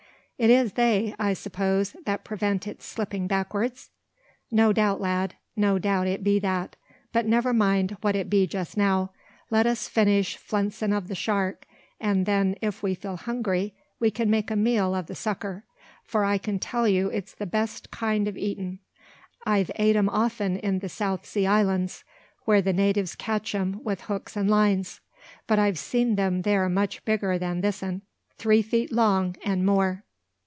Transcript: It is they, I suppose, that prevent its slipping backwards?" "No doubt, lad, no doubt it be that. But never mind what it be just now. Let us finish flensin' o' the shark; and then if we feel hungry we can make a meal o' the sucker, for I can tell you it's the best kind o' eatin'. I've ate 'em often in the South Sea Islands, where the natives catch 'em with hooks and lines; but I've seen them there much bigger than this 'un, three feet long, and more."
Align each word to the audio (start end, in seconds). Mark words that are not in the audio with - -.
It 0.43 0.49
is 0.49 0.73
they, 0.73 1.13
I 1.19 1.33
suppose, 1.33 1.95
that 2.07 2.23
prevent 2.23 2.65
its 2.65 2.83
slipping 2.83 3.27
backwards?" 3.27 3.91
"No 4.49 4.73
doubt, 4.73 4.99
lad, 4.99 5.35
no 5.55 5.77
doubt 5.77 6.07
it 6.07 6.23
be 6.23 6.39
that. 6.39 6.75
But 7.13 7.27
never 7.27 7.53
mind 7.53 7.95
what 8.01 8.15
it 8.15 8.27
be 8.27 8.47
just 8.47 8.75
now. 8.75 9.11
Let 9.51 9.67
us 9.67 9.87
finish 9.87 10.37
flensin' 10.37 10.93
o' 10.93 10.99
the 10.99 11.13
shark; 11.13 11.67
and 11.99 12.25
then 12.25 12.55
if 12.59 12.81
we 12.81 12.95
feel 12.95 13.17
hungry 13.17 13.75
we 13.99 14.09
can 14.09 14.31
make 14.31 14.49
a 14.49 14.55
meal 14.55 14.95
o' 14.95 15.01
the 15.03 15.13
sucker, 15.13 15.63
for 16.03 16.23
I 16.25 16.39
can 16.39 16.57
tell 16.57 16.87
you 16.87 17.09
it's 17.09 17.35
the 17.35 17.45
best 17.45 17.91
kind 17.91 18.27
o' 18.27 18.33
eatin'. 18.35 18.79
I've 19.45 19.69
ate 19.75 19.95
'em 19.95 20.09
often 20.09 20.57
in 20.57 20.79
the 20.79 20.89
South 20.89 21.23
Sea 21.23 21.45
Islands, 21.45 22.03
where 22.45 22.63
the 22.63 22.73
natives 22.73 23.13
catch 23.13 23.53
'em 23.53 23.79
with 23.83 24.01
hooks 24.01 24.35
and 24.35 24.49
lines; 24.49 25.01
but 25.45 25.59
I've 25.59 25.77
seen 25.77 26.15
them 26.15 26.41
there 26.41 26.67
much 26.67 27.05
bigger 27.05 27.37
than 27.37 27.61
this 27.61 27.83
'un, 27.83 28.01
three 28.39 28.63
feet 28.63 28.91
long, 28.91 29.35
and 29.45 29.63
more." 29.67 30.03